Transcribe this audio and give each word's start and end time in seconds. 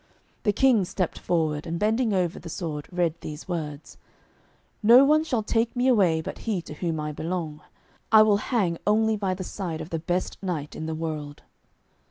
The 0.41 0.51
King 0.51 0.83
stepped 0.83 1.19
forward, 1.19 1.67
and 1.67 1.77
bending 1.77 2.11
over 2.11 2.39
the 2.39 2.49
sword 2.49 2.87
read 2.91 3.13
these 3.21 3.47
words: 3.47 3.99
'No 4.81 5.05
one 5.05 5.23
shall 5.23 5.43
take 5.43 5.75
me 5.75 5.87
away 5.87 6.21
but 6.21 6.39
he 6.39 6.59
to 6.63 6.73
whom 6.73 6.99
I 6.99 7.11
belong. 7.11 7.61
I 8.11 8.23
will 8.23 8.37
hang 8.37 8.79
only 8.87 9.15
by 9.15 9.35
the 9.35 9.43
side 9.43 9.79
of 9.79 9.91
the 9.91 9.99
best 9.99 10.41
knight 10.41 10.75
in 10.75 10.87
the 10.87 10.95
world.' 10.95 11.43